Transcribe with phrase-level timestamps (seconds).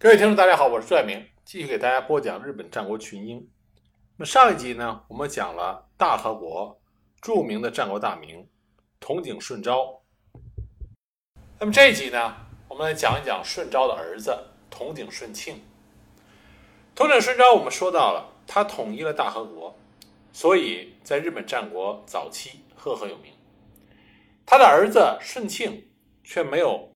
[0.00, 3.50] 各位听众，大家好，我是朱爱明，继续给大家播讲日本战国群英。
[4.16, 6.80] 那么上一集呢，我们讲了大和国
[7.20, 8.48] 著名的战国大名
[9.00, 10.00] 筒井顺昭。
[11.58, 12.36] 那么这一集呢，
[12.68, 14.32] 我们来讲一讲顺昭的儿子
[14.70, 15.60] 筒井顺庆。
[16.94, 19.76] 筒井顺昭，我们说到了，他统一了大和国，
[20.32, 23.32] 所以在日本战国早期赫赫有名。
[24.46, 25.90] 他的儿子顺庆
[26.22, 26.88] 却没有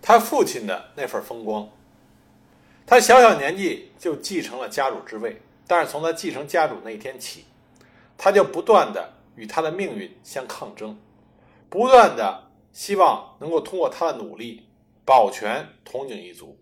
[0.00, 1.68] 他父亲的那份风光。
[2.86, 7.44] 他小小年纪就继承了家主之位，但是从他继承家主那一天起，
[8.16, 10.96] 他就不断的与他的命运相抗争，
[11.68, 14.68] 不断的希望能够通过他的努力
[15.04, 16.56] 保全筒井一族。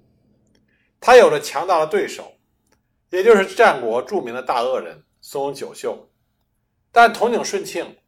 [0.99, 2.33] 他有着强大的对手，
[3.11, 6.09] 也就是战国著名的大恶人松永久秀，
[6.91, 7.99] 但筒井顺庆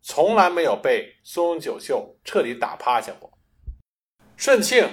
[0.00, 3.30] 从来没有被松永久秀彻底打趴下过。
[4.34, 4.88] 顺庆，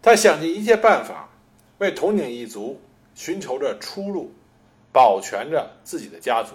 [0.00, 1.28] 他想尽一切办法。
[1.78, 2.80] 为筒井一族
[3.14, 4.32] 寻求着出路，
[4.92, 6.54] 保全着自己的家族，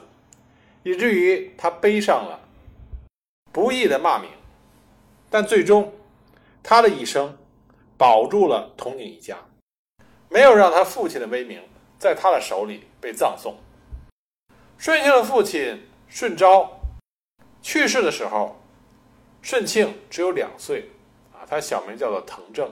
[0.84, 2.40] 以至于他背上了
[3.52, 4.30] 不义的骂名，
[5.30, 5.94] 但最终
[6.64, 7.38] 他的一生
[7.98, 9.38] 保住了筒井一家，
[10.30, 11.62] 没有让他父亲的威名
[11.98, 13.58] 在他的手里被葬送。
[14.78, 16.80] 顺庆的父亲顺昭
[17.62, 18.62] 去世的时候，
[19.42, 20.90] 顺庆只有两岁，
[21.34, 22.72] 啊，他小名叫做藤正。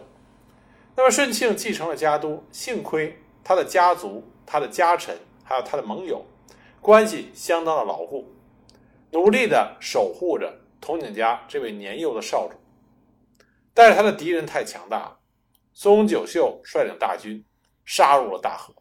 [0.98, 6.26] 那么顺庆继承了家督，幸亏他的家族、他的家臣还有他的盟友
[6.82, 8.28] 关系相当的牢固，
[9.12, 12.56] 努力的守护着筒井家这位年幼的少主。
[13.76, 15.20] 但是他的敌人太强大了，
[15.72, 17.46] 松永久秀率领大军
[17.86, 18.74] 杀入了大河，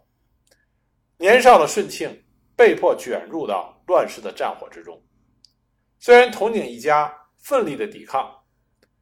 [1.19, 2.25] 年少的顺庆
[2.57, 4.99] 被迫卷入到乱世的战火之中。
[5.99, 8.35] 虽然筒井一家奋力的抵抗，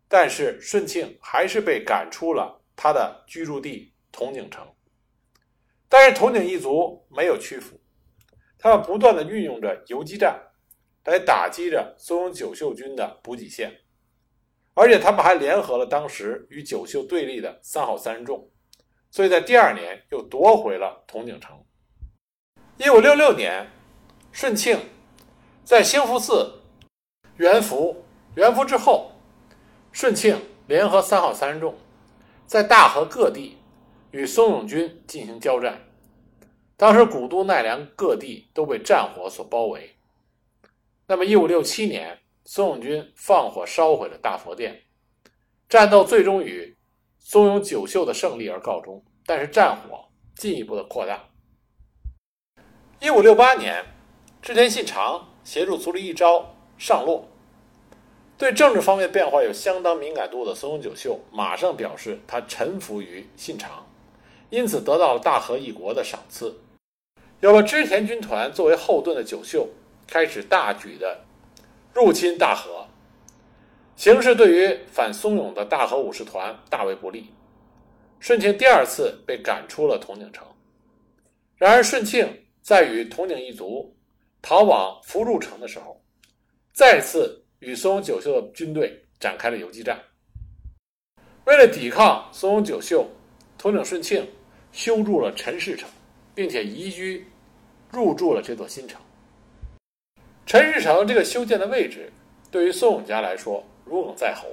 [0.09, 2.61] 但是顺庆还是被赶出了。
[2.77, 4.67] 他的居住地铜井城，
[5.89, 7.81] 但是铜井一族没有屈服，
[8.59, 10.41] 他们不断的运用着游击战
[11.05, 13.81] 来打击着松永久秀军的补给线，
[14.75, 18.51] 而且他们还联合了当时与久秀对立的三好三人众，
[19.11, 21.65] 所以在第二年又夺回了铜井城。
[22.77, 23.71] 一五六六年，
[24.33, 24.79] 顺庆
[25.63, 26.63] 在兴福寺
[27.37, 28.05] 元服
[28.35, 29.13] 元服之后，
[29.93, 31.79] 顺庆联合三好三人众。
[32.47, 33.59] 在大河各地
[34.11, 35.81] 与松永军进行交战，
[36.77, 39.97] 当时古都奈良各地都被战火所包围。
[41.07, 44.83] 那么，一五六七年，松永军放火烧毁了大佛殿，
[45.69, 46.77] 战斗最终以
[47.19, 49.05] 松永久秀的胜利而告终。
[49.27, 50.05] 但是战火
[50.37, 51.29] 进一步的扩大。
[53.01, 53.85] 一五六八年，
[54.41, 57.29] 织田信长协助足利义昭上洛。
[58.37, 63.87] 对政治方面变化有相当敏感度的松永久秀，马上表示他臣服于信长，
[64.51, 66.61] 因此得到了大和一国的赏赐。
[67.41, 69.69] 有了织田军团作为后盾的久秀，
[70.09, 71.21] 开始大举的
[71.93, 72.89] 入侵大和，
[73.95, 77.33] 形势对于反松永的大和武士团大为不利。
[78.19, 80.45] 顺庆第二次被赶出了铜井城。
[81.57, 83.97] 然而，顺庆在与铜井一族
[84.43, 86.03] 逃往福筑城的时候，
[86.73, 87.44] 再次。
[87.65, 89.99] 与松永久秀的军队展开了游击战。
[91.47, 93.09] 为了抵抗松永久秀，
[93.57, 94.27] 筒井顺庆
[94.71, 95.89] 修筑了陈氏城，
[96.35, 97.27] 并且移居
[97.91, 99.01] 入住了这座新城。
[100.47, 102.13] 陈氏城这个修建的位置，
[102.51, 104.47] 对于松永家来说如鲠在喉，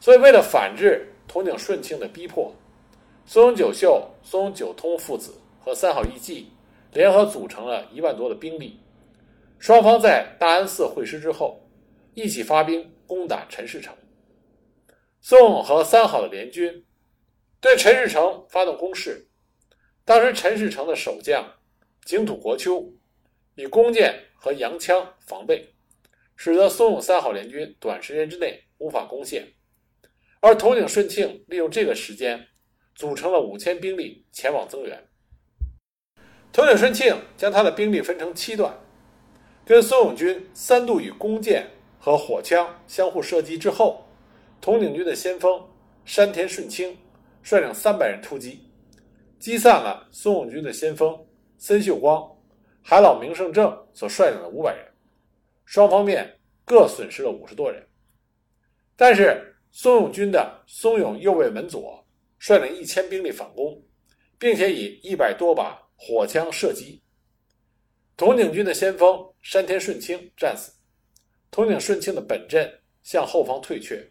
[0.00, 2.52] 所以为了反制筒井顺庆的逼迫，
[3.24, 6.48] 松永久秀、松永久通父子和三好义继
[6.92, 8.80] 联合组成了一万多的兵力，
[9.60, 11.60] 双方在大安寺会师之后。
[12.16, 13.94] 一起发兵攻打陈氏城，
[15.20, 16.86] 宋和三好的联军
[17.60, 19.28] 对陈氏城发动攻势。
[20.02, 21.58] 当时陈氏城的守将
[22.06, 22.94] 井土国秋
[23.54, 25.74] 以弓箭和洋枪防备，
[26.36, 29.52] 使得宋永三好联军短时间之内无法攻陷。
[30.40, 32.48] 而统领顺庆利用这个时间，
[32.94, 35.06] 组成了五千兵力前往增援。
[36.50, 38.74] 统领顺庆将他的兵力分成七段，
[39.66, 41.72] 跟宋永军三度以弓箭。
[42.06, 44.00] 和火枪相互射击之后，
[44.60, 45.60] 统领军的先锋
[46.04, 46.96] 山田顺清
[47.42, 48.60] 率领三百人突击，
[49.40, 51.18] 击散了松永军的先锋
[51.58, 52.24] 森秀光、
[52.80, 54.86] 海老明胜正所率领的五百人，
[55.64, 56.32] 双方面
[56.64, 57.84] 各损失了五十多人。
[58.94, 62.06] 但是松永军的松永右卫门佐
[62.38, 63.82] 率领一千兵力反攻，
[64.38, 67.02] 并且以一百多把火枪射击，
[68.16, 70.75] 统领军的先锋山田顺清战死。
[71.56, 72.70] 统井顺庆的本阵
[73.02, 74.06] 向后方退却，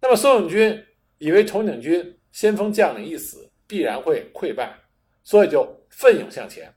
[0.00, 0.80] 那么松永军
[1.18, 4.72] 以为统井军先锋将领一死，必然会溃败，
[5.24, 6.72] 所以就奋勇向前。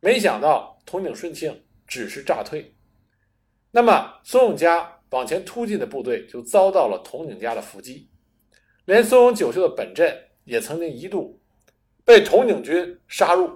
[0.00, 1.56] 没想到统领顺庆
[1.86, 2.74] 只是诈退，
[3.70, 8.10] 那么松永家往前突进的部队就遭到了统领家的伏击，
[8.86, 10.12] 连松永九秀的本阵
[10.42, 11.40] 也曾经一度
[12.04, 13.48] 被统领军杀入。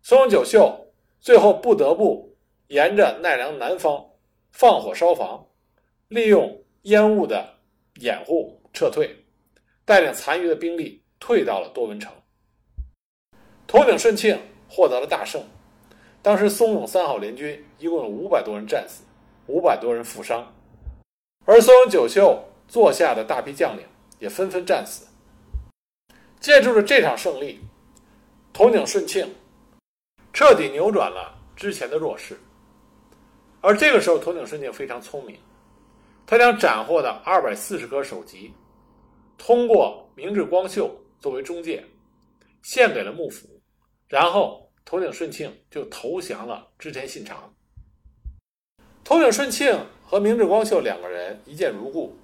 [0.00, 0.90] 松永九秀
[1.20, 2.34] 最后不得不
[2.68, 4.02] 沿着奈良南方
[4.56, 5.44] 放火烧房，
[6.06, 7.56] 利用烟雾的
[7.96, 9.24] 掩护撤退，
[9.84, 12.12] 带领残余的兵力退到了多闻城。
[13.66, 15.42] 统领顺庆获得了大胜。
[16.22, 19.02] 当时松永三好联军一共有五百多人战死，
[19.48, 20.54] 五百多人负伤，
[21.44, 23.84] 而松永九秀座下的大批将领
[24.20, 25.08] 也纷纷战死。
[26.38, 27.58] 借助了这场胜利，
[28.52, 29.34] 统领顺庆
[30.32, 32.38] 彻底扭转了之前的弱势。
[33.64, 35.38] 而这个时候，统领顺庆非常聪明，
[36.26, 38.52] 他将斩获的二百四十颗首级，
[39.38, 41.82] 通过明智光秀作为中介，
[42.62, 43.48] 献给了幕府，
[44.06, 44.60] 然后。
[44.86, 47.50] 统领顺庆就投降了织田信长。
[49.02, 49.74] 统领顺庆
[50.04, 52.14] 和明智光秀两个人一见如故。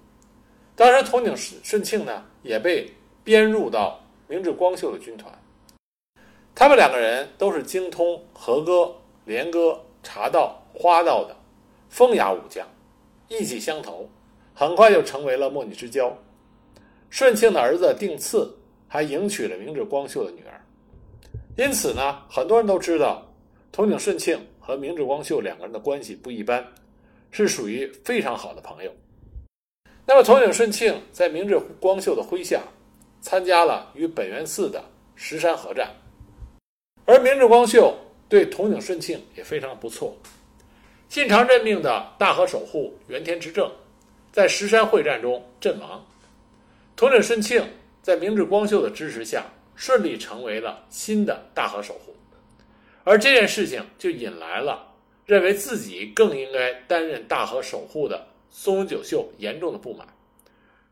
[0.76, 2.92] 当时统领顺顺庆呢也被
[3.24, 3.98] 编入到
[4.28, 5.32] 明智光秀的军团。
[6.54, 8.94] 他们两个人都是精通和歌、
[9.24, 11.36] 连歌、茶道、花道的
[11.88, 12.66] 风雅武将，
[13.28, 14.08] 意气相投，
[14.54, 16.16] 很快就成为了莫逆之交。
[17.08, 18.56] 顺庆的儿子定次
[18.86, 20.60] 还迎娶了明智光秀的女儿。
[21.56, 23.26] 因此呢，很多人都知道，
[23.72, 26.66] 统领顺庆和明智光秀两个人的关系不一般，
[27.30, 28.92] 是属于非常好的朋友。
[30.06, 32.62] 那么，统领顺庆在明智光秀的麾下，
[33.20, 34.82] 参加了与本愿寺的
[35.14, 35.90] 石山合战，
[37.04, 37.94] 而明智光秀
[38.28, 40.16] 对统领顺庆也非常不错。
[41.10, 43.70] 信长任命的大和守护原田执政，
[44.32, 46.06] 在石山会战中阵亡，
[46.96, 47.62] 统领顺庆
[48.00, 49.44] 在明智光秀的支持下。
[49.76, 52.14] 顺利成为了新的大和守护，
[53.02, 54.92] 而这件事情就引来了
[55.24, 60.06] 认为自己更应该担任大和守护的松永久秀严重的不满，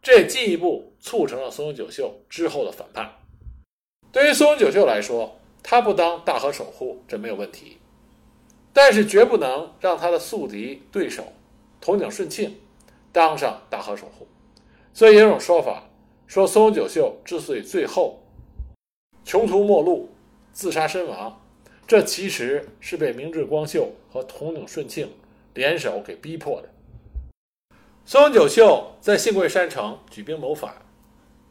[0.03, 3.13] 这也进一步促成了松永久秀之后的反叛。
[4.11, 7.77] 对于松永久秀来说，他不当大和守护这没有问题，
[8.81, 11.25] 但是绝不能让他的宿敌对手
[11.81, 12.61] 统领顺庆
[13.11, 14.29] 当上大和守护。
[14.95, 15.83] 所以有种说法
[16.29, 18.23] 说，松永久秀之所以最后。
[19.25, 20.09] 穷途末路，
[20.53, 21.45] 自杀身亡，
[21.89, 25.11] 这其实是被明智光秀和统领顺庆
[25.55, 26.69] 联手给逼迫的。
[28.07, 30.73] 松永久秀在信贵山城举兵谋反，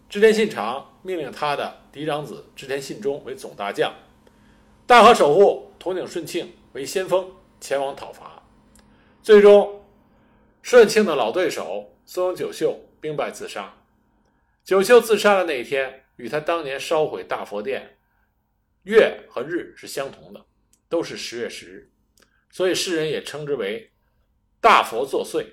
[0.08, 3.94] 织田信长命令他的嫡长子织田信忠为总大将，
[4.86, 8.42] 大和守护统领顺庆为先锋前往讨伐。
[9.24, 9.84] 最终，
[10.62, 13.74] 顺庆的老对手松永久秀兵败自杀。
[14.64, 16.04] 久秀自杀的那一天。
[16.18, 17.96] 与他当年烧毁大佛殿
[18.86, 20.44] 月和日是相同的，
[20.90, 21.92] 都是十月十日，
[22.50, 23.92] 所以世人也称之为
[24.60, 25.46] 大佛作祟。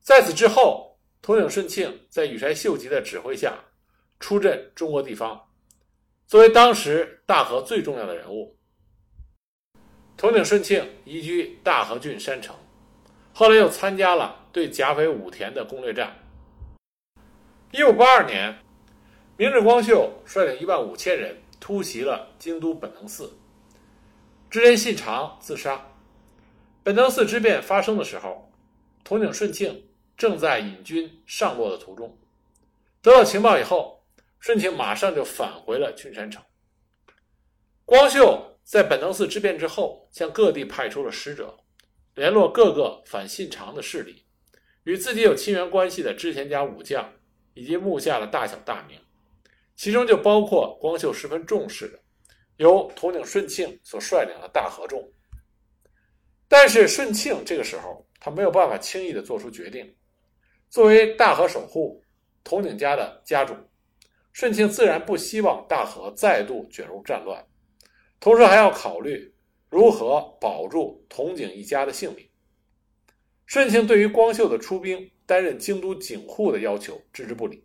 [0.00, 3.58] 在此之后，统领顺庆在羽柴秀吉的指挥下
[4.20, 5.48] 出镇中国地方，
[6.28, 8.56] 作为当时大和最重要的人物。
[10.16, 12.56] 统领顺庆移居大和郡山城，
[13.32, 16.16] 后来又参加了对甲斐武田的攻略战。
[17.72, 18.58] 一五八二年。
[19.36, 23.36] 明智光秀率领一万五千人突袭了京都本能寺，
[24.48, 25.84] 织田信长自杀。
[26.84, 28.48] 本能寺之变发生的时候，
[29.02, 32.16] 统领顺庆正在引军上洛的途中。
[33.02, 34.04] 得到情报以后，
[34.38, 36.40] 顺庆马上就返回了群山城。
[37.84, 41.58] 光秀在本能寺之变之后，向各地派出了使者，
[42.14, 44.24] 联络各个反信长的势力，
[44.84, 47.12] 与自己有亲缘关系的织田家武将
[47.52, 48.98] 以及幕下的大小大名。
[49.76, 51.98] 其中就包括光秀十分重视的，
[52.56, 55.12] 由统领顺庆所率领的大和众。
[56.48, 59.94] 但是顺庆这个时候他没有办法轻易的做出决定。
[60.70, 62.02] 作为大和守护
[62.42, 63.54] 统领家的家主，
[64.32, 67.44] 顺庆自然不希望大和再度卷入战乱，
[68.20, 69.34] 同时还要考虑
[69.68, 72.28] 如何保住统景一家的性命。
[73.46, 77.64] 顺庆对于光秀的出兵担任京都警护的要求置之不理，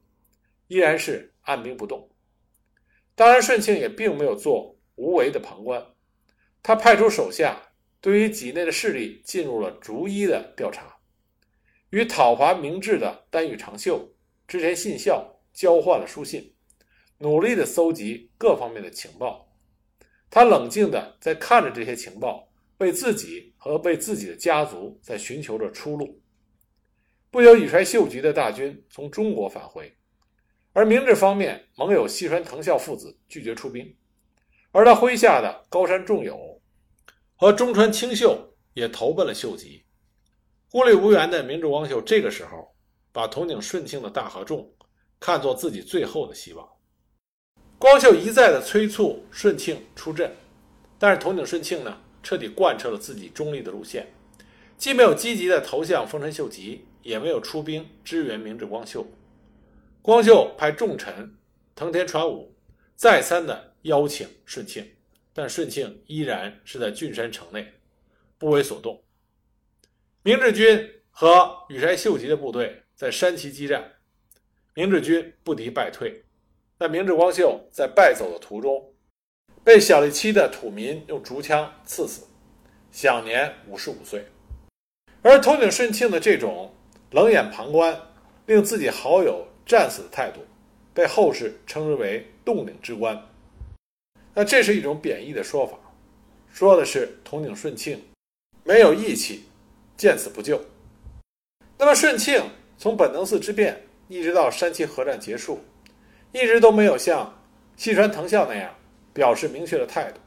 [0.67, 1.33] 依然是。
[1.43, 2.07] 按兵不动。
[3.15, 5.83] 当然，顺庆也并没有做无为的旁观，
[6.61, 10.99] 他派出手下对于畿内的势力进入了逐一的调查，
[11.89, 14.13] 与讨伐明智的丹羽长秀、
[14.47, 16.53] 织田信孝交换了书信，
[17.17, 19.48] 努力的搜集各方面的情报。
[20.29, 26.21] 他冷静的在看着这些情报，为自己和为自己的家族在寻求着出路。
[27.31, 29.95] 不久，羽柴秀吉的大军从中国返回。
[30.71, 33.95] 而明治方面盟友细川藤孝父子拒绝出兵，
[34.71, 36.61] 而他麾下的高山重友
[37.35, 39.83] 和中川清秀也投奔了秀吉。
[40.69, 42.75] 孤立无援的明治光秀这个时候
[43.11, 44.71] 把统领顺庆的大和众
[45.19, 46.69] 看作自己最后的希望。
[47.79, 50.35] 光秀一再的催促顺庆出阵，
[50.99, 54.05] 但是统领顺庆呢，彻底贯彻了自己中立的路线，
[54.77, 59.07] 既没有积极的投向丰臣秀吉，也没有出兵支援明治光秀。
[60.01, 61.33] 光秀派重臣
[61.73, 62.53] 藤田传武
[62.95, 64.85] 再三的邀请顺庆，
[65.31, 67.75] 但顺庆依然是在郡山城内
[68.37, 69.01] 不为所动。
[70.21, 73.93] 明治军和羽柴秀吉的部队在山崎激战，
[74.73, 76.25] 明治军不敌败退。
[76.79, 78.93] 但明治光秀在败走的途中，
[79.65, 82.25] 被小笠七的土民用竹枪刺死，
[82.89, 84.25] 享年五十五岁。
[85.21, 86.73] 而统领顺庆的这种
[87.11, 87.99] 冷眼旁观，
[88.45, 90.39] 令自己好友战死的态度，
[90.93, 93.21] 被后世称之为“冻顶之官”。
[94.33, 95.77] 那这是一种贬义的说法，
[96.53, 98.01] 说的是统领顺庆
[98.63, 99.43] 没有义气，
[99.97, 100.61] 见死不救。
[101.77, 102.41] 那么顺庆
[102.77, 105.59] 从本能寺之变一直到山崎合战结束。
[106.31, 107.41] 一直都没有像
[107.75, 108.75] 细川藤孝那样
[109.13, 110.19] 表示明确的态度，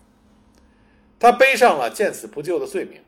[1.18, 3.00] 他背上了见死不救的罪名，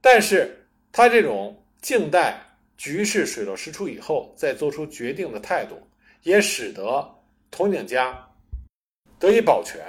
[0.00, 2.38] 但是他这种静待
[2.76, 5.80] 局势水落石出以后再做出决定的态度，
[6.24, 7.14] 也使得
[7.50, 8.28] 统领家
[9.18, 9.82] 得以保全。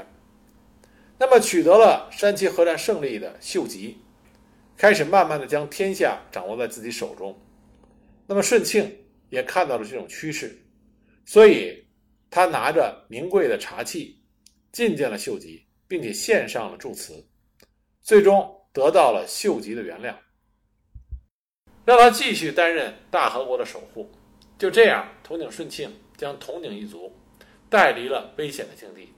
[1.18, 3.98] 那么取得了山崎合战胜利的秀吉，
[4.78, 7.38] 开始慢慢的将天下掌握在自己手中。
[8.26, 8.98] 那么顺庆
[9.30, 10.58] 也看到了这种趋势，
[11.26, 11.84] 所以。
[12.30, 14.22] 他拿着名贵的茶器
[14.72, 17.26] 觐见了秀吉，并且献上了祝词，
[18.02, 20.14] 最终得到了秀吉的原谅，
[21.86, 24.10] 让他继续担任大和国的守护。
[24.58, 27.12] 就这样，统领顺庆将统领一族
[27.70, 29.12] 带离了危险的境地。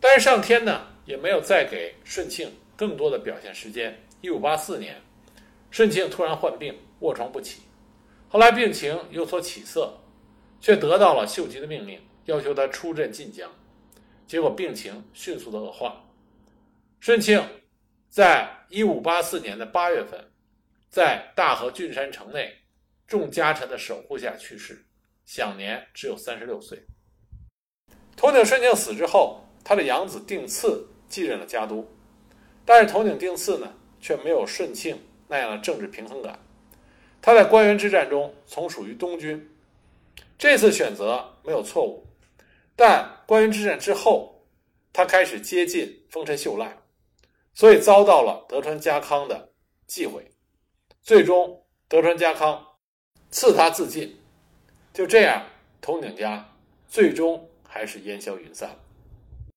[0.00, 3.96] 但是上天呢，也没有再给顺庆更多的表现时间。
[4.20, 5.00] 一五八四年，
[5.70, 7.62] 顺庆突然患病，卧床不起，
[8.28, 10.01] 后来病情有所起色。
[10.62, 13.50] 却得到了秀吉的命令，要求他出镇晋江，
[14.28, 16.04] 结果病情迅速的恶化。
[17.00, 17.44] 顺庆
[18.08, 20.30] 在一五八四年的八月份，
[20.88, 22.58] 在大和郡山城内
[23.08, 24.84] 众家臣的守护下去世，
[25.26, 26.78] 享年只有三十六岁。
[28.16, 31.92] 统领顺庆死之后，他的养子定次继任了家督，
[32.64, 36.38] 但是统领定次呢，却没有顺庆那样的政治平衡感。
[37.20, 39.48] 他在关原之战中从属于东军。
[40.42, 42.04] 这次选择没有错误，
[42.74, 44.44] 但关原之战之后，
[44.92, 46.78] 他开始接近丰臣秀赖，
[47.54, 49.52] 所以遭到了德川家康的
[49.86, 50.32] 忌讳，
[51.00, 52.60] 最终德川家康
[53.30, 54.18] 赐他自尽。
[54.92, 55.46] 就这样，
[55.80, 56.52] 统领家
[56.88, 58.76] 最终还是烟消云散。